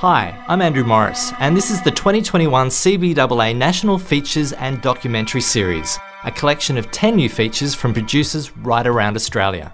Hi, 0.00 0.38
I'm 0.46 0.60
Andrew 0.60 0.84
Morris, 0.84 1.32
and 1.38 1.56
this 1.56 1.70
is 1.70 1.80
the 1.80 1.90
2021 1.90 2.68
CBAA 2.68 3.56
National 3.56 3.98
Features 3.98 4.52
and 4.52 4.82
Documentary 4.82 5.40
Series, 5.40 5.98
a 6.22 6.30
collection 6.30 6.76
of 6.76 6.90
10 6.90 7.16
new 7.16 7.30
features 7.30 7.74
from 7.74 7.94
producers 7.94 8.54
right 8.58 8.86
around 8.86 9.16
Australia. 9.16 9.72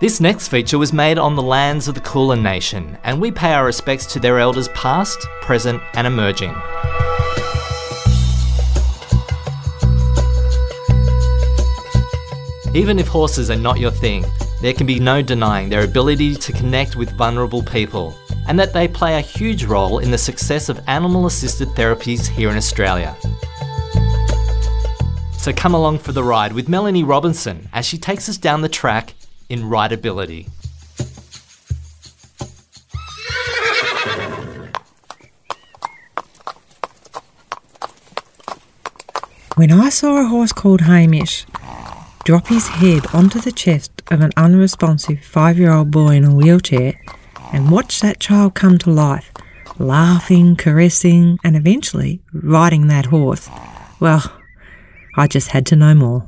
This 0.00 0.20
next 0.20 0.48
feature 0.48 0.78
was 0.78 0.92
made 0.92 1.16
on 1.16 1.36
the 1.36 1.42
lands 1.42 1.86
of 1.86 1.94
the 1.94 2.00
Kulin 2.00 2.42
Nation, 2.42 2.98
and 3.04 3.20
we 3.20 3.30
pay 3.30 3.52
our 3.52 3.64
respects 3.64 4.04
to 4.06 4.18
their 4.18 4.40
elders 4.40 4.66
past, 4.70 5.20
present, 5.42 5.80
and 5.94 6.08
emerging. 6.08 6.56
Even 12.74 12.98
if 12.98 13.06
horses 13.06 13.48
are 13.48 13.56
not 13.56 13.78
your 13.78 13.92
thing, 13.92 14.24
there 14.60 14.74
can 14.74 14.88
be 14.88 14.98
no 14.98 15.22
denying 15.22 15.68
their 15.68 15.84
ability 15.84 16.34
to 16.34 16.52
connect 16.52 16.96
with 16.96 17.12
vulnerable 17.12 17.62
people 17.62 18.12
and 18.50 18.58
that 18.58 18.72
they 18.72 18.88
play 18.88 19.16
a 19.16 19.20
huge 19.20 19.62
role 19.62 20.00
in 20.00 20.10
the 20.10 20.18
success 20.18 20.68
of 20.68 20.80
animal 20.88 21.26
assisted 21.26 21.68
therapies 21.68 22.26
here 22.26 22.50
in 22.50 22.56
Australia. 22.56 23.16
So 25.38 25.52
come 25.52 25.72
along 25.72 26.00
for 26.00 26.10
the 26.10 26.24
ride 26.24 26.52
with 26.52 26.68
Melanie 26.68 27.04
Robinson 27.04 27.68
as 27.72 27.86
she 27.86 27.96
takes 27.96 28.28
us 28.28 28.36
down 28.36 28.62
the 28.62 28.68
track 28.68 29.14
in 29.48 29.60
rideability. 29.60 30.48
When 39.54 39.70
I 39.70 39.90
saw 39.90 40.20
a 40.20 40.26
horse 40.26 40.52
called 40.52 40.80
Hamish 40.80 41.46
drop 42.24 42.48
his 42.48 42.66
head 42.66 43.06
onto 43.14 43.38
the 43.38 43.52
chest 43.52 43.92
of 44.10 44.20
an 44.20 44.32
unresponsive 44.36 45.20
five 45.20 45.56
year 45.56 45.70
old 45.70 45.92
boy 45.92 46.16
in 46.16 46.24
a 46.24 46.34
wheelchair 46.34 47.00
and 47.52 47.70
watch 47.70 48.00
that 48.00 48.20
child 48.20 48.54
come 48.54 48.78
to 48.78 48.90
life, 48.90 49.32
laughing, 49.78 50.56
caressing, 50.56 51.38
and 51.42 51.56
eventually 51.56 52.20
riding 52.32 52.86
that 52.86 53.06
horse, 53.06 53.48
well, 53.98 54.22
I 55.16 55.26
just 55.26 55.48
had 55.48 55.66
to 55.66 55.76
know 55.76 55.94
more. 55.94 56.26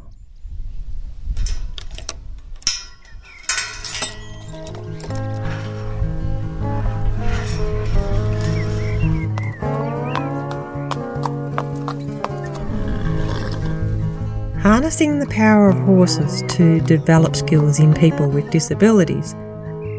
Harnessing 14.62 15.18
the 15.18 15.26
power 15.26 15.68
of 15.68 15.78
horses 15.80 16.42
to 16.54 16.80
develop 16.82 17.34
skills 17.34 17.80
in 17.80 17.92
people 17.94 18.28
with 18.28 18.48
disabilities 18.50 19.34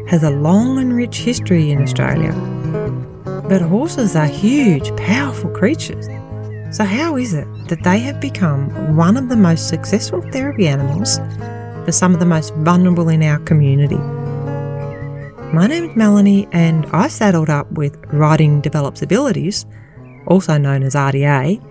has 0.08 0.22
a 0.22 0.30
long 0.30 0.78
and 0.78 0.94
rich 0.94 1.18
history 1.18 1.70
in 1.70 1.82
Australia. 1.82 2.32
But 3.48 3.62
horses 3.62 4.16
are 4.16 4.26
huge, 4.26 4.94
powerful 4.96 5.50
creatures. 5.50 6.06
So, 6.70 6.84
how 6.84 7.16
is 7.16 7.34
it 7.34 7.46
that 7.68 7.84
they 7.84 7.98
have 8.00 8.20
become 8.20 8.96
one 8.96 9.16
of 9.16 9.28
the 9.28 9.36
most 9.36 9.68
successful 9.68 10.22
therapy 10.32 10.66
animals 10.66 11.18
for 11.84 11.92
some 11.92 12.14
of 12.14 12.20
the 12.20 12.26
most 12.26 12.54
vulnerable 12.56 13.08
in 13.08 13.22
our 13.22 13.38
community? 13.40 13.98
My 15.54 15.68
name 15.68 15.90
is 15.90 15.96
Melanie, 15.96 16.48
and 16.52 16.84
I 16.86 17.06
saddled 17.08 17.48
up 17.48 17.70
with 17.72 17.96
Riding 18.12 18.60
Develops 18.60 19.02
Abilities, 19.02 19.66
also 20.26 20.58
known 20.58 20.82
as 20.82 20.94
RDA, 20.94 21.62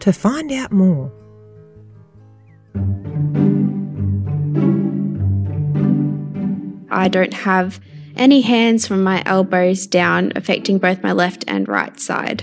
to 0.00 0.12
find 0.12 0.50
out 0.50 0.72
more. 0.72 1.12
I 6.90 7.08
don't 7.08 7.34
have 7.34 7.80
any 8.16 8.40
hands 8.40 8.86
from 8.86 9.02
my 9.02 9.22
elbows 9.26 9.86
down, 9.86 10.32
affecting 10.34 10.78
both 10.78 11.02
my 11.02 11.12
left 11.12 11.44
and 11.46 11.68
right 11.68 11.98
side. 11.98 12.42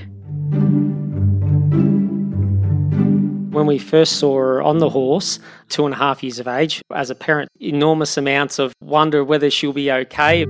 When 3.53 3.67
we 3.67 3.77
first 3.77 4.17
saw 4.17 4.37
her 4.37 4.61
on 4.61 4.79
the 4.79 4.89
horse, 4.89 5.39
two 5.69 5.85
and 5.85 5.93
a 5.93 5.97
half 5.97 6.23
years 6.23 6.39
of 6.39 6.47
age, 6.47 6.81
as 6.93 7.09
a 7.09 7.15
parent, 7.15 7.49
enormous 7.59 8.17
amounts 8.17 8.59
of 8.59 8.73
wonder 8.81 9.23
whether 9.23 9.49
she'll 9.49 9.73
be 9.73 9.91
okay. 9.91 10.43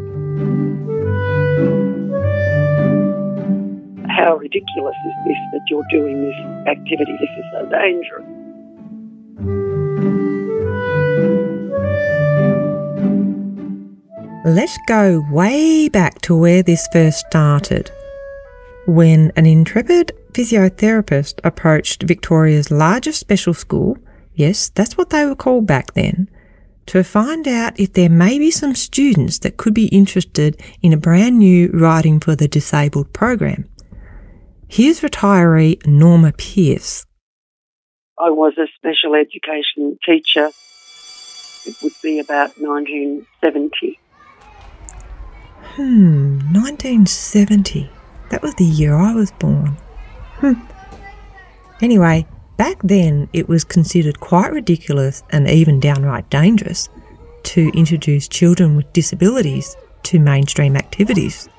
How 4.10 4.38
ridiculous 4.38 4.96
is 5.06 5.14
this 5.28 5.38
that 5.54 5.62
you're 5.70 5.86
doing 5.92 6.24
this 6.24 6.68
activity? 6.68 7.16
This 7.20 7.30
is 7.38 7.46
so 7.54 7.70
dangerous. 7.70 8.35
Let's 14.48 14.78
go 14.86 15.26
way 15.32 15.90
back 15.90 16.22
to 16.22 16.38
where 16.38 16.62
this 16.62 16.88
first 16.94 17.26
started. 17.26 17.90
When 18.86 19.32
an 19.36 19.48
intrepid 19.48 20.12
physiotherapist 20.34 21.40
approached 21.44 22.04
Victoria's 22.04 22.70
largest 22.70 23.20
special 23.20 23.56
school, 23.56 23.98
yes, 24.36 24.70
that's 24.70 24.96
what 24.96 25.10
they 25.10 25.26
were 25.26 25.36
called 25.36 25.66
back 25.66 25.96
then, 25.96 26.30
to 26.86 27.04
find 27.04 27.48
out 27.48 27.80
if 27.80 27.94
there 27.94 28.08
may 28.08 28.38
be 28.38 28.52
some 28.52 28.76
students 28.76 29.40
that 29.40 29.58
could 29.58 29.74
be 29.74 29.88
interested 29.88 30.62
in 30.84 30.94
a 30.94 30.98
brand 30.98 31.40
new 31.40 31.72
Riding 31.72 32.20
for 32.20 32.36
the 32.36 32.48
Disabled 32.48 33.14
program. 33.14 33.68
Here's 34.68 35.02
retiree 35.02 35.84
Norma 35.88 36.34
Pierce. 36.34 37.08
I 38.20 38.30
was 38.30 38.54
a 38.60 38.68
special 38.76 39.16
education 39.16 39.98
teacher. 40.06 40.52
It 41.66 41.76
would 41.82 41.94
be 42.04 42.20
about 42.20 42.60
1970. 42.60 44.00
Hmm, 45.76 46.40
1970. 46.54 47.90
That 48.30 48.42
was 48.42 48.56
the 48.56 48.64
year 48.64 48.96
I 48.96 49.14
was 49.14 49.34
born. 49.34 49.76
Hmm. 50.38 50.54
Anyway, 51.82 52.26
back 52.56 52.78
then 52.82 53.28
it 53.34 53.50
was 53.50 53.66
considered 53.66 54.22
quite 54.22 54.54
ridiculous 54.54 55.22
and 55.32 55.50
even 55.50 55.82
downright 55.82 56.30
dangerous 56.30 56.88
to 57.44 57.72
introduce 57.74 58.30
children 58.30 58.78
with 58.78 58.94
disabilities 58.94 59.76
to 60.04 60.18
mainstream 60.18 60.78
activities. 60.78 61.50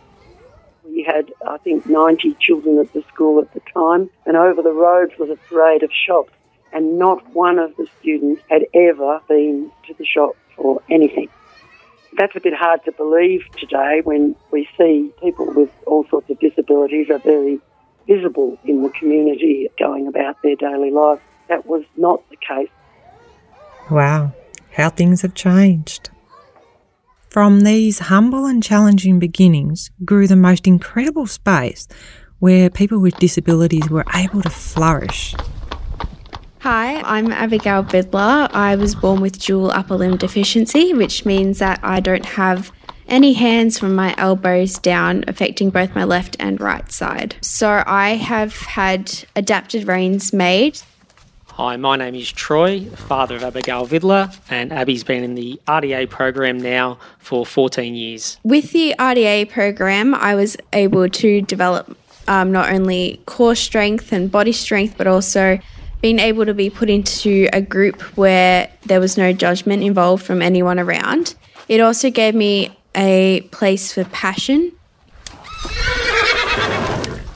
We 0.83 1.03
had, 1.03 1.31
I 1.47 1.59
think, 1.59 1.85
90 1.85 2.37
children 2.41 2.79
at 2.79 2.91
the 2.95 3.03
school 3.13 3.39
at 3.43 3.53
the 3.53 3.61
time, 3.75 4.09
and 4.25 4.35
over 4.35 4.63
the 4.63 4.73
road 4.73 5.13
was 5.19 5.29
a 5.29 5.37
parade 5.37 5.83
of 5.83 5.91
shops, 5.93 6.33
and 6.73 6.99
not 6.99 7.23
one 7.35 7.59
of 7.59 7.77
the 7.77 7.87
students 8.01 8.41
had 8.49 8.63
ever 8.73 9.21
been 9.29 9.71
to 9.89 9.93
the 9.93 10.07
shop 10.07 10.37
for 10.57 10.81
anything 10.89 11.29
that's 12.17 12.35
a 12.37 12.41
bit 12.41 12.55
hard 12.55 12.85
to 12.85 12.93
believe 12.93 13.43
today 13.59 14.01
when 14.05 14.37
we 14.51 14.69
see 14.79 15.13
people 15.23 15.53
with 15.55 15.71
all 15.87 16.07
sorts 16.09 16.31
of 16.31 16.39
disabilities 16.41 17.09
are 17.11 17.19
very 17.19 17.61
visible 18.07 18.59
in 18.65 18.83
the 18.83 18.91
community 18.91 19.69
going 19.79 20.07
about 20.07 20.37
their 20.43 20.57
daily 20.57 20.91
life. 20.91 21.21
That 21.49 21.67
was 21.67 21.85
not 21.97 22.23
the 22.31 22.37
case. 22.37 22.69
Wow, 23.91 24.33
how 24.73 24.91
things 24.91 25.23
have 25.23 25.35
changed. 25.35 26.11
From 27.29 27.61
these 27.61 27.99
humble 27.99 28.47
and 28.47 28.63
challenging 28.63 29.19
beginnings 29.19 29.91
grew 30.05 30.27
the 30.27 30.37
most 30.37 30.67
incredible 30.67 31.27
space 31.27 31.87
where 32.39 32.71
people 32.71 32.99
with 32.99 33.17
disabilities 33.19 33.91
were 33.91 34.05
able 34.15 34.43
to 34.43 34.51
flourish. 34.51 35.35
Hi, 36.69 37.01
I'm 37.03 37.31
Abigail 37.31 37.85
Vidler. 37.85 38.53
I 38.53 38.75
was 38.75 38.97
born 38.97 39.21
with 39.21 39.39
dual 39.39 39.71
upper 39.71 39.95
limb 39.95 40.17
deficiency, 40.17 40.93
which 40.93 41.25
means 41.25 41.61
that 41.61 41.79
I 41.85 42.01
don't 42.01 42.27
have 42.27 42.73
any 43.07 43.35
hands 43.35 43.79
from 43.79 43.95
my 43.95 44.17
elbows 44.19 44.77
down, 44.81 45.23
affecting 45.29 45.71
both 45.71 45.95
my 45.95 46.03
left 46.03 46.37
and 46.41 46.61
right 46.61 46.91
side. 46.91 47.37
So 47.41 47.85
I 47.87 48.17
have 48.17 48.57
had 48.57 49.13
adapted 49.37 49.87
reins 49.87 50.33
made. 50.33 50.81
Hi, 51.51 51.77
my 51.77 51.95
name 51.95 52.17
is 52.17 52.33
Troy, 52.33 52.87
father 52.87 53.37
of 53.37 53.45
Abigail 53.45 53.87
Vidler, 53.87 54.37
and 54.51 54.73
Abby's 54.73 55.05
been 55.05 55.23
in 55.23 55.37
the 55.37 55.61
RDA 55.69 56.11
program 56.11 56.59
now 56.59 56.99
for 57.21 57.47
14 57.47 57.95
years. 57.95 58.39
With 58.43 58.73
the 58.73 58.93
RDA 58.99 59.51
program, 59.51 60.17
I 60.17 60.35
was 60.35 60.57
able 60.73 61.09
to 61.11 61.43
develop 61.43 61.97
um, 62.27 62.51
not 62.51 62.73
only 62.73 63.21
core 63.27 63.55
strength 63.55 64.11
and 64.11 64.33
body 64.33 64.51
strength, 64.51 64.97
but 64.99 65.07
also 65.07 65.61
being 66.07 66.21
able 66.21 66.47
to 66.47 66.55
be 66.55 66.71
put 66.71 66.89
into 66.89 67.49
a 67.53 67.61
group 67.61 68.01
where 68.17 68.71
there 68.85 69.01
was 69.01 69.17
no 69.19 69.33
judgment 69.33 69.83
involved 69.83 70.25
from 70.25 70.41
anyone 70.41 70.79
around. 70.79 71.35
It 71.67 71.81
also 71.81 72.11
gave 72.11 72.33
me 72.33 72.79
a 72.95 73.41
place 73.51 73.93
for 73.93 74.05
passion. 74.05 74.71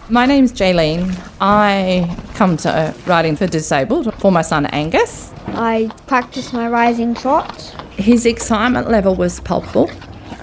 My 0.09 0.25
name's 0.25 0.53
Jaylene. 0.53 1.13
I 1.41 2.17
come 2.35 2.57
to 2.59 2.95
Riding 3.07 3.35
for 3.35 3.49
Disabled 3.49 4.15
for 4.21 4.31
my 4.31 4.43
son 4.43 4.67
Angus. 4.67 5.33
I 5.49 5.91
practice 6.07 6.53
my 6.53 6.69
rising 6.69 7.17
trot. 7.17 7.61
His 7.97 8.25
excitement 8.25 8.89
level 8.89 9.17
was 9.17 9.41
palpable 9.41 9.91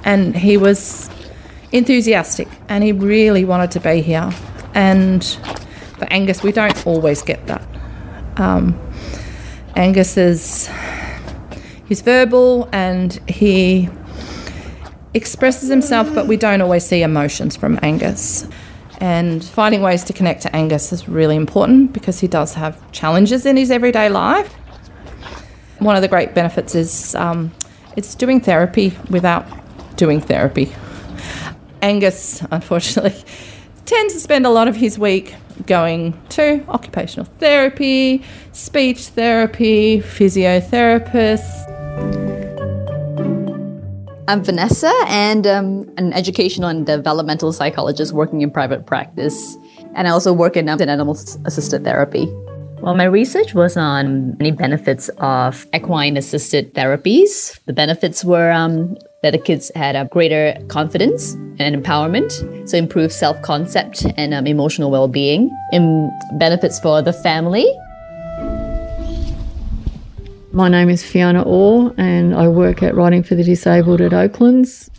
and 0.04 0.36
he 0.36 0.58
was 0.58 1.10
enthusiastic 1.72 2.50
and 2.68 2.84
he 2.84 2.92
really 2.92 3.46
wanted 3.46 3.72
to 3.72 3.80
be 3.80 4.02
here. 4.02 4.30
And 4.74 5.24
for 5.98 6.08
Angus, 6.12 6.44
we 6.44 6.52
don't 6.52 6.86
always 6.86 7.22
get 7.22 7.48
that. 7.48 7.66
Um, 8.38 8.80
Angus 9.76 10.18
is 10.18 10.70
he's 11.86 12.02
verbal 12.02 12.70
and 12.72 13.14
he 13.28 13.90
expresses 15.14 15.70
himself, 15.70 16.14
but 16.14 16.28
we 16.28 16.38
don't 16.38 16.62
always 16.62 16.86
see 16.86 17.02
emotions 17.02 17.56
from 17.56 17.80
Angus. 17.82 18.48
And 19.00 19.44
finding 19.44 19.82
ways 19.82 20.04
to 20.06 20.14
connect 20.14 20.42
to 20.44 20.56
Angus 20.56 20.92
is 20.92 21.08
really 21.08 21.36
important 21.36 21.94
because 21.94 22.20
he 22.20 22.28
does 22.28 22.56
have 22.56 22.92
challenges 22.92 23.46
in 23.46 23.56
his 23.58 23.70
everyday 23.70 24.10
life. 24.10 24.52
One 25.80 25.96
of 25.96 26.02
the 26.02 26.08
great 26.08 26.34
benefits 26.34 26.74
is 26.74 27.14
um, 27.16 27.52
it's 27.96 28.16
doing 28.16 28.42
therapy 28.42 28.98
without 29.10 29.46
doing 29.98 30.20
therapy. 30.20 30.74
Angus, 31.82 32.42
unfortunately, 32.50 33.24
tends 33.86 34.16
to 34.16 34.20
spend 34.20 34.48
a 34.48 34.50
lot 34.50 34.68
of 34.68 34.76
his 34.76 34.98
week 34.98 35.36
going 35.66 36.14
to 36.30 36.64
occupational 36.70 37.26
therapy, 37.40 38.24
speech 38.52 39.08
therapy, 39.08 40.00
physiotherapists. 40.00 41.66
I'm 44.30 44.44
Vanessa, 44.44 44.92
and 45.08 45.48
um, 45.48 45.90
an 45.98 46.12
educational 46.12 46.68
and 46.68 46.86
developmental 46.86 47.54
psychologist 47.54 48.12
working 48.12 48.42
in 48.42 48.52
private 48.52 48.86
practice. 48.86 49.58
And 49.96 50.06
I 50.08 50.12
also 50.12 50.34
work 50.34 50.58
in, 50.58 50.68
um, 50.68 50.82
in 50.82 50.90
animal 50.90 51.18
assisted 51.46 51.86
therapy. 51.86 52.28
Well, 52.82 52.94
my 52.94 53.06
research 53.06 53.54
was 53.54 53.76
on 53.78 54.38
many 54.38 54.52
benefits 54.52 55.10
of 55.18 55.66
equine 55.74 56.18
assisted 56.18 56.74
therapies. 56.76 57.58
The 57.66 57.74
benefits 57.74 58.24
were 58.24 58.52
um, 58.52 58.98
that 59.22 59.32
the 59.32 59.38
kids 59.38 59.72
had 59.76 59.96
a 59.96 60.06
greater 60.06 60.58
confidence 60.68 61.34
and 61.60 61.76
empowerment, 61.76 62.70
so 62.70 62.78
improved 62.78 63.14
self 63.14 63.42
concept 63.42 64.06
and 64.16 64.34
um, 64.34 64.46
emotional 64.48 64.92
well 64.92 65.08
being, 65.08 65.50
and 65.72 66.12
benefits 66.40 66.80
for 66.80 67.02
the 67.02 67.14
family. 67.14 67.66
My 70.52 70.70
name 70.70 70.90
is 70.90 71.04
Fiona 71.04 71.44
Orr, 71.44 71.94
and 71.98 72.36
I 72.36 72.48
work 72.48 72.82
at 72.82 72.96
Riding 72.96 73.24
for 73.24 73.36
the 73.36 73.44
Disabled 73.44 74.02
at 74.02 74.14
Oaklands. 74.14 74.90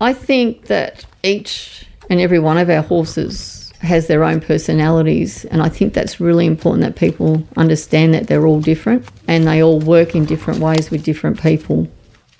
I 0.00 0.12
think 0.12 0.66
that 0.66 1.06
each 1.22 1.86
and 2.10 2.20
every 2.20 2.38
one 2.38 2.58
of 2.58 2.70
our 2.70 2.82
horses 2.82 3.72
has 3.80 4.06
their 4.08 4.24
own 4.24 4.40
personalities. 4.40 5.44
And 5.46 5.62
I 5.62 5.68
think 5.68 5.94
that's 5.94 6.20
really 6.20 6.46
important 6.46 6.82
that 6.82 6.96
people 6.96 7.42
understand 7.56 8.14
that 8.14 8.26
they're 8.26 8.46
all 8.46 8.60
different 8.60 9.06
and 9.26 9.46
they 9.46 9.62
all 9.62 9.80
work 9.80 10.14
in 10.14 10.24
different 10.24 10.60
ways 10.60 10.90
with 10.90 11.04
different 11.04 11.40
people. 11.40 11.88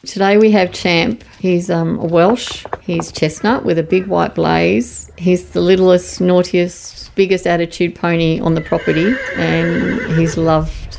Today 0.06 0.38
we 0.38 0.52
have 0.52 0.70
Champ. 0.70 1.24
He's 1.40 1.68
um, 1.68 1.98
a 1.98 2.06
Welsh. 2.06 2.64
He's 2.82 3.10
chestnut 3.10 3.64
with 3.64 3.78
a 3.78 3.82
big 3.82 4.06
white 4.06 4.36
blaze. 4.36 5.10
He's 5.18 5.50
the 5.50 5.60
littlest, 5.60 6.20
naughtiest, 6.20 7.12
biggest 7.16 7.48
attitude 7.48 7.96
pony 7.96 8.38
on 8.38 8.54
the 8.54 8.60
property, 8.60 9.16
and 9.34 10.00
he's 10.16 10.36
loved 10.36 10.98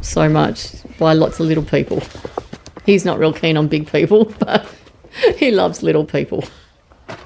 so 0.00 0.30
much 0.30 0.72
by 0.98 1.12
lots 1.12 1.40
of 1.40 1.46
little 1.46 1.62
people. 1.62 2.02
He's 2.86 3.04
not 3.04 3.18
real 3.18 3.34
keen 3.34 3.58
on 3.58 3.68
big 3.68 3.92
people, 3.92 4.24
but 4.38 4.66
he 5.36 5.50
loves 5.50 5.82
little 5.82 6.06
people. 6.06 6.42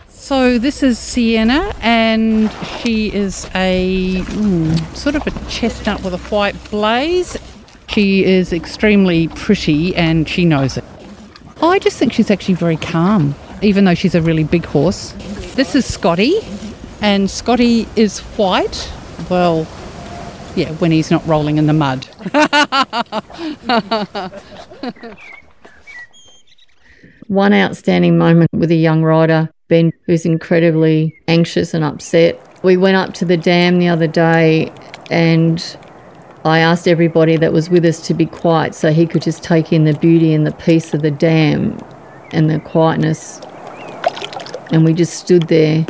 So 0.08 0.58
this 0.58 0.82
is 0.82 0.98
Sienna, 0.98 1.72
and 1.82 2.50
she 2.80 3.14
is 3.14 3.48
a 3.54 4.22
mm, 4.22 4.96
sort 4.96 5.14
of 5.14 5.24
a 5.24 5.48
chestnut 5.48 6.02
with 6.02 6.14
a 6.14 6.18
white 6.34 6.56
blaze. 6.68 7.36
She 7.90 8.24
is 8.24 8.52
extremely 8.52 9.28
pretty, 9.28 9.94
and 9.94 10.28
she 10.28 10.44
knows 10.44 10.76
it. 10.76 10.84
I 11.70 11.78
just 11.78 11.98
think 11.98 12.12
she's 12.12 12.30
actually 12.30 12.54
very 12.54 12.76
calm, 12.76 13.34
even 13.62 13.84
though 13.84 13.94
she's 13.94 14.14
a 14.14 14.22
really 14.22 14.44
big 14.44 14.64
horse. 14.64 15.12
This 15.54 15.74
is 15.74 15.86
Scotty, 15.86 16.40
and 17.00 17.30
Scotty 17.30 17.88
is 17.96 18.20
white. 18.36 18.92
Well, 19.30 19.66
yeah, 20.54 20.72
when 20.74 20.90
he's 20.90 21.10
not 21.10 21.26
rolling 21.26 21.58
in 21.58 21.66
the 21.66 21.72
mud. 21.72 22.06
One 27.28 27.52
outstanding 27.52 28.18
moment 28.18 28.52
with 28.52 28.70
a 28.70 28.76
young 28.76 29.02
rider 29.02 29.50
Ben, 29.68 29.92
who's 30.06 30.24
incredibly 30.24 31.18
anxious 31.26 31.74
and 31.74 31.84
upset. 31.84 32.40
We 32.62 32.76
went 32.76 32.96
up 32.96 33.14
to 33.14 33.24
the 33.24 33.36
dam 33.36 33.78
the 33.78 33.88
other 33.88 34.06
day 34.06 34.72
and 35.10 35.60
I 36.46 36.60
asked 36.60 36.86
everybody 36.86 37.36
that 37.38 37.52
was 37.52 37.68
with 37.68 37.84
us 37.84 38.00
to 38.06 38.14
be 38.14 38.24
quiet 38.24 38.72
so 38.72 38.92
he 38.92 39.04
could 39.04 39.20
just 39.20 39.42
take 39.42 39.72
in 39.72 39.82
the 39.82 39.94
beauty 39.94 40.32
and 40.32 40.46
the 40.46 40.52
peace 40.52 40.94
of 40.94 41.02
the 41.02 41.10
dam 41.10 41.76
and 42.30 42.48
the 42.48 42.60
quietness. 42.60 43.40
And 44.70 44.84
we 44.84 44.94
just 44.94 45.14
stood 45.14 45.48
there. 45.48 45.84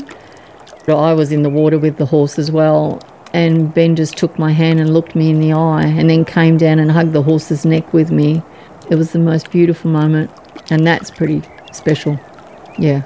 I 0.88 1.12
was 1.12 1.30
in 1.30 1.42
the 1.42 1.50
water 1.50 1.78
with 1.78 1.98
the 1.98 2.06
horse 2.06 2.38
as 2.38 2.50
well. 2.50 3.02
And 3.34 3.74
Ben 3.74 3.96
just 3.96 4.16
took 4.16 4.38
my 4.38 4.50
hand 4.50 4.80
and 4.80 4.94
looked 4.94 5.14
me 5.14 5.28
in 5.28 5.40
the 5.40 5.52
eye 5.52 5.84
and 5.84 6.08
then 6.08 6.24
came 6.24 6.56
down 6.56 6.78
and 6.78 6.90
hugged 6.90 7.12
the 7.12 7.22
horse's 7.22 7.66
neck 7.66 7.92
with 7.92 8.10
me. 8.10 8.42
It 8.90 8.94
was 8.94 9.12
the 9.12 9.18
most 9.18 9.50
beautiful 9.50 9.90
moment. 9.90 10.30
And 10.70 10.86
that's 10.86 11.10
pretty 11.10 11.42
special. 11.72 12.18
Yeah. 12.78 13.02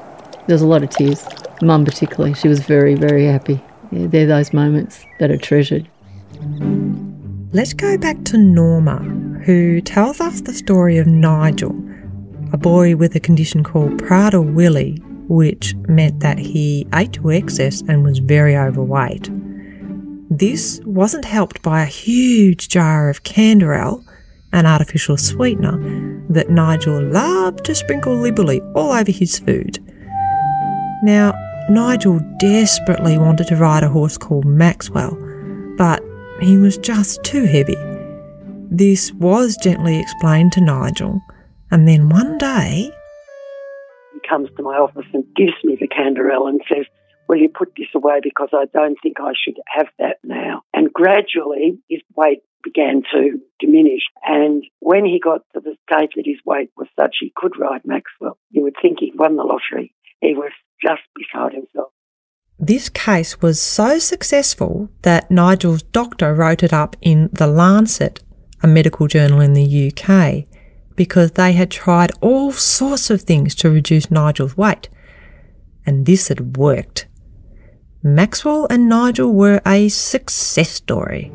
There's 0.47 0.63
a 0.63 0.69
lot 0.69 0.85
of 0.85 0.91
tears. 0.91 1.27
Mum, 1.63 1.85
particularly, 1.85 2.35
she 2.35 2.47
was 2.47 2.61
very, 2.61 2.95
very 2.95 3.27
happy. 3.27 3.61
Yeah, 3.91 4.07
they're 4.07 4.27
those 4.27 4.53
moments 4.53 5.05
that 5.19 5.33
are 5.33 5.37
treasured. 5.37 5.89
Let's 7.53 7.73
go 7.73 7.99
back 7.99 8.23
to 8.27 8.39
Norma, 8.39 8.99
who 9.45 9.81
tells 9.81 10.21
us 10.21 10.41
the 10.41 10.55
story 10.55 10.99
of 10.99 11.09
Nigel, 11.09 11.75
a 12.53 12.57
boy 12.57 12.95
with 12.95 13.17
a 13.17 13.21
condition 13.21 13.65
called 13.65 14.01
Prader-Willi, 14.01 15.03
which 15.27 15.75
meant 15.89 16.21
that 16.21 16.39
he 16.39 16.87
ate 16.95 17.13
to 17.15 17.31
excess 17.31 17.83
and 17.89 18.05
was 18.05 18.21
very 18.21 18.57
overweight. 18.57 19.31
This 20.31 20.81
wasn't 20.85 21.25
helped 21.25 21.61
by 21.61 21.83
a 21.83 21.87
huge 21.87 22.69
jar 22.69 23.11
of 23.11 23.25
Canderel, 23.25 24.05
an 24.53 24.65
artificial 24.65 25.17
sweetener 25.17 25.77
that 26.29 26.51
Nigel 26.51 27.03
loved 27.03 27.65
to 27.65 27.75
sprinkle 27.75 28.15
liberally 28.15 28.61
all 28.77 28.93
over 28.93 29.11
his 29.11 29.41
food. 29.41 29.81
Now, 31.03 31.35
Nigel 31.69 32.21
desperately 32.39 33.19
wanted 33.19 33.49
to 33.49 33.57
ride 33.57 33.83
a 33.83 33.89
horse 33.89 34.17
called 34.17 34.45
Maxwell, 34.45 35.17
but 35.77 36.01
he 36.41 36.59
was 36.59 36.79
just 36.79 37.23
too 37.25 37.45
heavy. 37.45 37.77
This 38.71 39.13
was 39.13 39.57
gently 39.57 39.99
explained 39.99 40.53
to 40.53 40.61
Nigel, 40.61 41.21
and 41.71 41.87
then 41.87 42.09
one 42.09 42.39
day. 42.39 42.91
He 44.13 44.21
comes 44.29 44.49
to 44.57 44.63
my 44.63 44.77
office 44.77 45.07
and 45.13 45.25
gives 45.35 45.53
me 45.65 45.77
the 45.81 45.89
Canderel 45.89 46.49
and 46.49 46.61
says, 46.69 46.87
Will 47.29 47.37
you 47.37 47.49
put 47.49 47.73
this 47.77 47.87
away 47.95 48.19
because 48.23 48.49
I 48.53 48.65
don't 48.73 48.99
think 49.03 49.19
I 49.21 49.33
should 49.41 49.59
have 49.67 49.87
that 49.99 50.17
now? 50.25 50.63
And 50.75 50.93
gradually 50.93 51.79
his 51.89 52.01
weight 52.17 52.43
began 52.65 53.03
to 53.13 53.41
diminish. 53.61 54.03
And 54.25 54.65
when 54.81 55.05
he 55.05 55.21
got 55.23 55.43
to 55.55 55.61
the 55.61 55.77
stage 55.89 56.11
that 56.17 56.27
his 56.27 56.41
weight 56.45 56.71
was 56.77 56.89
such 56.99 57.17
he 57.21 57.33
could 57.37 57.59
ride 57.59 57.83
Maxwell, 57.85 58.37
you 58.51 58.63
would 58.63 58.75
think 58.83 58.99
he'd 58.99 59.19
won 59.19 59.37
the 59.37 59.45
lottery. 59.45 59.95
He 60.21 60.35
was 60.35 60.53
just 60.83 61.03
beside 61.15 61.53
himself. 61.53 61.93
This 62.63 62.91
case 62.91 63.41
was 63.41 63.59
so 63.59 63.99
successful 63.99 64.91
that 65.01 65.31
Nigel's 65.31 65.83
doctor 65.83 66.35
wrote 66.35 66.63
it 66.63 66.75
up 66.75 66.95
in 67.01 67.31
The 67.33 67.47
Lancet, 67.47 68.23
a 68.63 68.67
medical 68.67 69.07
journal 69.07 69.41
in 69.41 69.55
the 69.55 69.91
UK, 69.91 70.45
because 70.95 71.33
they 71.33 71.53
had 71.53 71.71
tried 71.71 72.13
all 72.21 72.53
sorts 72.53 73.09
of 73.09 73.23
things 73.23 73.55
to 73.57 73.71
reduce 73.71 74.11
Nigel's 74.11 74.59
weight. 74.59 74.91
And 75.87 76.05
this 76.05 76.29
had 76.29 76.59
worked. 76.59 77.07
Maxwell 78.03 78.67
and 78.69 78.91
Nigel 78.91 79.33
were 79.33 79.63
a 79.67 79.89
success 79.89 80.69
story 80.69 81.33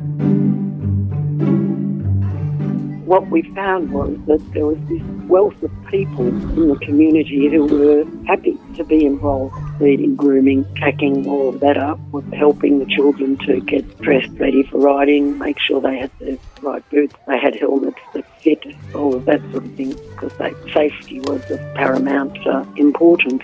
what 3.06 3.28
we 3.30 3.42
found 3.54 3.92
was 3.92 4.18
that 4.26 4.42
there 4.52 4.66
was 4.66 4.78
this 4.88 5.00
wealth 5.28 5.62
of 5.62 5.70
people 5.88 6.26
in 6.26 6.68
the 6.68 6.76
community 6.82 7.48
who 7.48 7.64
were 7.64 8.04
happy 8.26 8.58
to 8.74 8.82
be 8.84 9.04
involved, 9.06 9.54
feeding, 9.78 10.16
grooming, 10.16 10.64
packing 10.76 11.28
all 11.28 11.48
of 11.48 11.60
that 11.60 11.76
up, 11.76 11.98
helping 12.32 12.78
the 12.78 12.86
children 12.86 13.36
to 13.38 13.60
get 13.60 13.98
dressed 14.00 14.30
ready 14.38 14.62
for 14.64 14.78
riding, 14.78 15.38
make 15.38 15.58
sure 15.58 15.80
they 15.80 15.98
had 15.98 16.10
the 16.18 16.38
right 16.62 16.88
boots, 16.90 17.14
they 17.26 17.38
had 17.38 17.54
helmets 17.54 17.98
that 18.14 18.24
fit, 18.42 18.64
all 18.94 19.14
of 19.14 19.24
that 19.26 19.40
sort 19.52 19.64
of 19.64 19.74
thing, 19.74 19.94
because 20.10 20.32
safety 20.72 21.20
was 21.20 21.50
of 21.50 21.60
paramount 21.74 22.36
uh, 22.46 22.64
importance. 22.76 23.42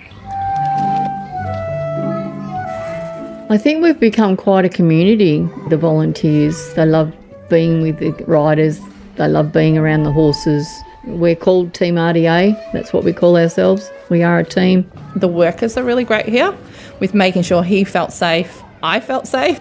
I 3.50 3.58
think 3.58 3.82
we've 3.82 4.00
become 4.00 4.36
quite 4.36 4.64
a 4.64 4.70
community, 4.70 5.46
the 5.68 5.76
volunteers. 5.76 6.72
They 6.72 6.86
love 6.86 7.12
being 7.50 7.82
with 7.82 7.98
the 7.98 8.12
riders, 8.24 8.80
they 9.16 9.28
love 9.28 9.52
being 9.52 9.76
around 9.76 10.04
the 10.04 10.12
horses. 10.12 10.66
We're 11.04 11.36
called 11.36 11.74
Team 11.74 11.96
RDA, 11.96 12.72
that's 12.72 12.94
what 12.94 13.04
we 13.04 13.12
call 13.12 13.36
ourselves. 13.36 13.90
We 14.12 14.22
are 14.22 14.40
a 14.40 14.44
team. 14.44 14.92
The 15.16 15.26
workers 15.26 15.78
are 15.78 15.82
really 15.82 16.04
great 16.04 16.28
here 16.28 16.54
with 17.00 17.14
making 17.14 17.44
sure 17.44 17.62
he 17.62 17.82
felt 17.82 18.12
safe, 18.12 18.62
I 18.82 19.00
felt 19.00 19.26
safe, 19.26 19.58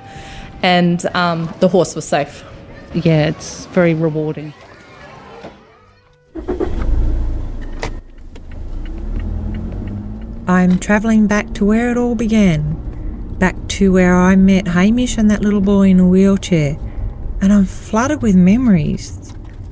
and 0.61 1.05
um, 1.15 1.51
the 1.61 1.69
horse 1.69 1.95
was 1.95 2.05
safe. 2.05 2.43
Yeah, 2.93 3.29
it's 3.29 3.65
very 3.67 3.93
rewarding. 3.93 4.53
I'm 10.47 10.77
travelling 10.79 11.27
back 11.27 11.53
to 11.53 11.63
where 11.63 11.89
it 11.89 11.97
all 11.97 12.15
began, 12.15 12.75
back 13.39 13.55
to 13.79 13.93
where 13.93 14.15
I 14.15 14.35
met 14.35 14.67
Hamish 14.67 15.17
and 15.17 15.31
that 15.31 15.41
little 15.41 15.61
boy 15.61 15.87
in 15.89 15.99
a 16.01 16.07
wheelchair, 16.07 16.77
and 17.41 17.53
I'm 17.53 17.63
flooded 17.65 18.21
with 18.21 18.35
memories 18.35 19.21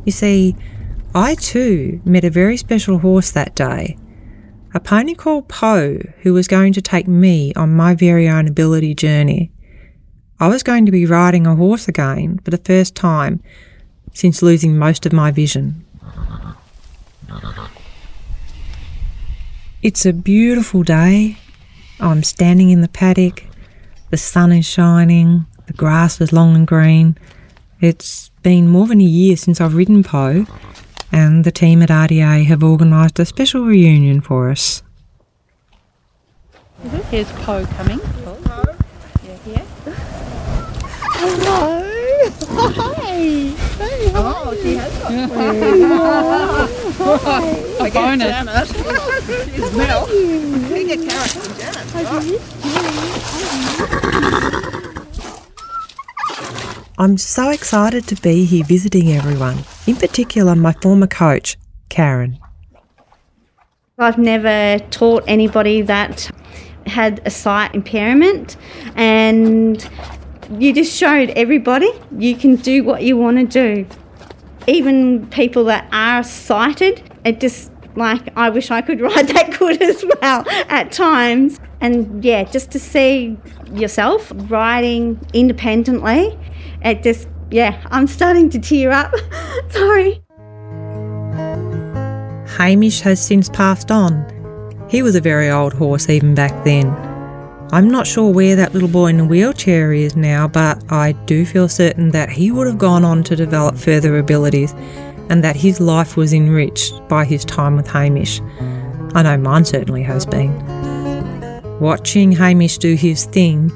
you 0.06 0.12
see, 0.12 0.56
I 1.14 1.36
too 1.36 2.02
met 2.06 2.24
a 2.24 2.30
very 2.30 2.58
special 2.58 2.98
horse 2.98 3.32
that 3.32 3.54
day. 3.54 3.98
A 4.72 4.80
pony 4.80 5.16
called 5.16 5.48
Poe, 5.48 6.00
who 6.22 6.34
was 6.34 6.48
going 6.48 6.74
to 6.74 6.82
take 6.82 7.08
me 7.08 7.54
on 7.56 7.76
my 7.76 7.96
very 7.96 8.30
own 8.30 8.48
ability 8.48 8.94
journey. 8.94 9.52
I 10.40 10.48
was 10.48 10.62
going 10.62 10.86
to 10.86 10.92
be 10.92 11.08
riding 11.08 11.48
a 11.48 11.56
horse 11.56 11.88
again 11.88 12.40
for 12.46 12.52
the 12.52 12.58
first 12.58 12.96
time 12.96 13.42
since 14.14 14.44
losing 14.44 14.78
most 14.78 15.08
of 15.08 15.14
my 15.14 15.32
vision. 15.32 15.86
It's 19.82 20.06
a 20.06 20.14
beautiful 20.14 20.84
day. 20.84 21.38
I'm 22.00 22.22
standing 22.22 22.70
in 22.70 22.82
the 22.82 22.90
paddock. 22.90 23.44
The 24.12 24.18
sun 24.18 24.52
is 24.52 24.66
shining. 24.66 25.48
The 25.66 25.74
grass 25.74 26.22
is 26.22 26.32
long 26.32 26.56
and 26.56 26.68
green. 26.68 27.18
It's 27.82 28.30
been 28.44 28.68
more 28.68 28.86
than 28.88 29.02
a 29.02 29.06
year 29.06 29.36
since 29.36 29.60
I've 29.60 29.76
ridden 29.76 30.04
Poe, 30.04 30.46
and 31.12 31.44
the 31.44 31.52
team 31.52 31.82
at 31.82 31.90
RDA 31.90 32.46
have 32.46 32.64
organised 32.64 33.20
a 33.20 33.26
special 33.26 33.66
reunion 33.66 34.22
for 34.22 34.50
us. 34.50 34.84
Here's 37.10 37.32
Poe 37.44 37.66
coming. 37.66 38.00
Yeah, 38.00 39.38
here. 39.46 39.66
Hello. 41.16 41.86
Hi. 42.52 43.00
Hey, 43.10 44.12
oh, 44.16 44.56
she 44.62 44.76
has 44.76 44.94
got 45.00 45.12
A 47.88 47.92
bonus. 47.92 48.28
Janet. 48.28 48.68
She's 49.54 49.72
Mel. 49.76 50.06
We 50.08 50.80
get 50.86 51.00
Karen 51.08 51.30
and 51.36 51.56
Janet. 51.60 53.09
I'm 57.02 57.18
so 57.18 57.50
excited 57.50 58.08
to 58.08 58.16
be 58.16 58.44
here 58.44 58.66
visiting 58.66 59.14
everyone, 59.14 59.60
in 59.88 59.96
particular 59.96 60.54
my 60.54 60.74
former 60.82 61.08
coach, 61.08 61.56
Karen. 61.88 62.38
I've 63.98 64.18
never 64.18 64.84
taught 64.90 65.24
anybody 65.26 65.82
that 65.84 66.30
had 66.88 67.22
a 67.24 67.30
sight 67.30 67.74
impairment, 67.74 68.58
and 68.98 69.90
you 70.58 70.74
just 70.74 70.94
showed 70.94 71.30
everybody 71.38 71.90
you 72.18 72.36
can 72.36 72.58
do 72.58 72.84
what 72.84 73.02
you 73.02 73.16
want 73.16 73.38
to 73.38 73.46
do. 73.46 73.88
Even 74.68 75.26
people 75.28 75.64
that 75.66 75.88
are 75.94 76.22
sighted, 76.22 77.02
it 77.24 77.40
just 77.40 77.72
like 77.96 78.28
I 78.36 78.50
wish 78.50 78.72
I 78.72 78.82
could 78.82 79.00
ride 79.10 79.30
that 79.30 79.58
good 79.58 79.82
as 79.82 80.04
well 80.20 80.44
at 80.68 80.92
times. 80.92 81.62
And 81.80 82.26
yeah, 82.26 82.44
just 82.44 82.72
to 82.72 82.80
see 82.80 83.38
yourself 83.72 84.34
riding 84.50 85.18
independently, 85.32 86.38
it 86.82 87.04
just 87.04 87.28
yeah, 87.52 87.82
I'm 87.90 88.08
starting 88.08 88.50
to 88.52 88.60
tear 88.60 88.92
up. 88.92 89.14
Sorry. 89.70 90.22
Hamish 92.58 93.02
has 93.02 93.26
since 93.26 93.50
passed 93.50 93.92
on. 93.92 94.26
He 94.90 95.02
was 95.02 95.16
a 95.16 95.22
very 95.22 95.50
old 95.50 95.74
horse 95.74 96.10
even 96.10 96.36
back 96.36 96.64
then. 96.64 96.88
I'm 97.72 97.90
not 97.90 98.08
sure 98.08 98.32
where 98.32 98.56
that 98.56 98.74
little 98.74 98.90
boy 98.90 99.08
in 99.08 99.18
the 99.18 99.26
wheelchair 99.26 99.94
is 99.94 100.16
now, 100.16 100.48
but 100.48 100.84
I 100.92 101.12
do 101.12 101.46
feel 101.46 101.70
certain 101.70 102.10
that 102.12 102.30
he 102.30 102.52
would 102.52 102.66
have 102.66 102.80
gone 102.80 103.06
on 103.06 103.24
to 103.26 103.36
develop 103.36 103.78
further 103.78 104.18
abilities 104.18 104.74
and 105.30 105.44
that 105.44 105.56
his 105.56 105.80
life 105.80 106.18
was 106.18 106.34
enriched 106.34 107.08
by 107.08 107.26
his 107.26 107.46
time 107.46 107.76
with 107.76 107.88
Hamish. 107.88 108.42
I 109.14 109.22
know 109.22 109.38
mine 109.38 109.66
certainly 109.66 110.02
has 110.04 110.26
been. 110.26 110.52
Watching 111.80 112.32
Hamish 112.32 112.80
do 112.80 112.96
his 112.96 113.26
thing 113.26 113.72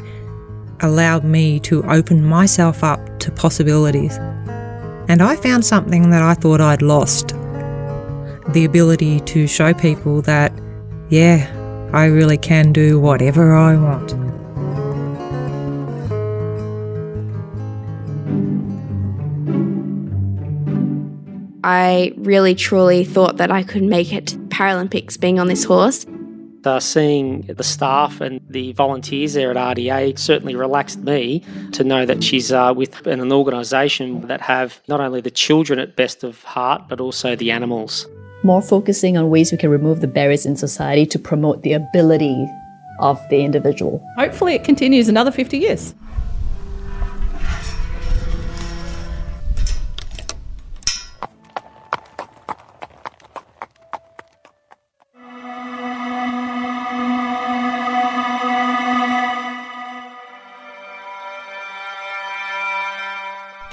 allowed 0.84 1.24
me 1.24 1.60
to 1.62 1.84
open 1.86 2.24
myself 2.24 2.84
up 2.84 3.20
to 3.20 3.32
possibilities. 3.32 4.18
And 5.08 5.22
I 5.22 5.36
found 5.36 5.66
something 5.66 6.10
that 6.12 6.22
I 6.22 6.34
thought 6.34 6.62
I'd 6.62 6.82
lost 6.82 7.30
the 8.50 8.66
ability 8.66 9.22
to 9.22 9.48
show 9.48 9.74
people 9.74 10.22
that, 10.24 10.54
yeah, 11.10 11.50
I 11.94 12.06
really 12.06 12.38
can 12.38 12.74
do 12.74 13.00
whatever 13.00 13.56
I 13.56 13.76
want. 13.76 14.14
I 21.66 22.14
really 22.18 22.56
truly 22.56 23.06
thought 23.06 23.38
that 23.38 23.50
I 23.50 23.64
could 23.64 23.84
make 23.84 24.12
it 24.12 24.28
to 24.28 24.38
Paralympics 24.38 25.20
being 25.20 25.40
on 25.40 25.48
this 25.48 25.64
horse. 25.64 26.06
Uh, 26.66 26.80
seeing 26.80 27.42
the 27.42 27.64
staff 27.64 28.22
and 28.22 28.40
the 28.50 28.72
volunteers 28.74 29.34
there 29.34 29.52
at 29.52 29.58
RDA 29.58 30.18
certainly 30.18 30.56
relaxed 30.56 31.00
me 31.00 31.44
to 31.74 31.84
know 31.84 32.06
that 32.06 32.24
she's 32.24 32.52
uh, 32.52 32.74
with 32.76 33.06
an 33.06 33.32
organisation 33.32 34.22
that 34.28 34.40
have 34.40 34.82
not 34.88 35.02
only 35.02 35.20
the 35.20 35.32
children 35.32 35.78
at 35.78 35.96
best 35.98 36.24
of 36.24 36.42
heart, 36.44 36.88
but 36.88 37.02
also 37.02 37.36
the 37.36 37.52
animals. 37.52 38.08
More 38.44 38.62
focusing 38.62 39.18
on 39.18 39.30
ways 39.30 39.52
we 39.52 39.58
can 39.58 39.70
remove 39.70 40.02
the 40.02 40.08
barriers 40.08 40.46
in 40.46 40.56
society 40.56 41.06
to 41.08 41.20
promote 41.20 41.64
the 41.64 41.74
ability 41.74 42.48
of 43.00 43.20
the 43.30 43.44
individual. 43.44 44.06
Hopefully, 44.16 44.54
it 44.54 44.64
continues 44.64 45.10
another 45.10 45.32
50 45.32 45.58
years. 45.58 45.94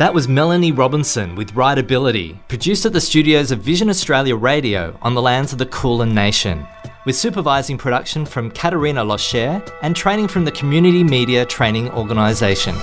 That 0.00 0.14
was 0.14 0.28
Melanie 0.28 0.73
Robinson 0.73 1.35
with 1.35 1.52
Rideability, 1.52 2.38
produced 2.49 2.87
at 2.87 2.95
the 2.95 3.02
studios 3.02 3.50
of 3.50 3.61
Vision 3.61 3.90
Australia 3.90 4.35
Radio 4.35 4.99
on 5.02 5.12
the 5.12 5.21
lands 5.21 5.52
of 5.52 5.59
the 5.59 5.66
Kulin 5.66 6.14
Nation, 6.14 6.66
with 7.04 7.16
supervising 7.16 7.76
production 7.76 8.25
from 8.25 8.50
Katerina 8.50 9.04
Locher 9.04 9.62
and 9.83 9.95
training 9.95 10.28
from 10.28 10.47
the 10.47 10.52
Community 10.52 11.04
Media 11.04 11.45
Training 11.45 11.90
Organisation. 11.90 12.75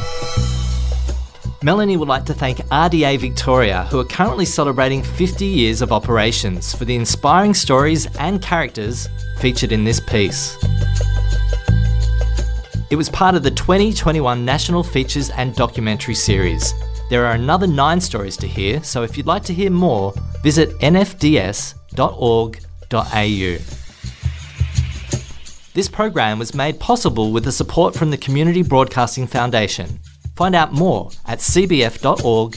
Melanie 1.64 1.98
would 1.98 2.08
like 2.08 2.24
to 2.26 2.36
thank 2.36 2.60
RDA 2.68 3.18
Victoria, 3.18 3.86
who 3.86 4.00
are 4.00 4.06
currently 4.06 4.46
celebrating 4.46 5.02
50 5.02 5.44
years 5.44 5.82
of 5.82 5.92
operations, 5.92 6.76
for 6.76 6.86
the 6.86 6.96
inspiring 6.96 7.56
stories 7.56 8.06
and 8.18 8.44
characters 8.44 9.10
featured 9.40 9.72
in 9.72 9.84
this 9.84 10.00
piece. 10.00 10.56
It 12.92 12.96
was 12.96 13.10
part 13.10 13.34
of 13.34 13.42
the 13.42 13.50
2021 13.50 14.46
National 14.46 14.84
Features 14.84 15.32
and 15.32 15.56
Documentary 15.56 16.14
Series. 16.14 16.76
There 17.10 17.26
are 17.26 17.34
another 17.34 17.68
nine 17.68 18.02
stories 18.02 18.36
to 18.38 18.48
hear, 18.48 18.84
so 18.84 19.04
if 19.04 19.16
you'd 19.16 19.28
like 19.28 19.44
to 19.46 19.54
hear 19.54 19.70
more, 19.72 20.14
visit 20.44 20.78
nfds.org.au. 20.80 21.78
This 25.74 25.88
program 25.90 26.40
was 26.40 26.54
made 26.56 26.80
possible 26.80 27.32
with 27.32 27.44
the 27.44 27.52
support 27.52 27.96
from 27.96 28.10
the 28.10 28.18
Community 28.18 28.64
Broadcasting 28.64 29.28
Foundation. 29.28 30.00
Find 30.36 30.56
out 30.56 30.74
more 30.74 31.12
at 31.26 31.40
cbf.org.au. 31.40 32.54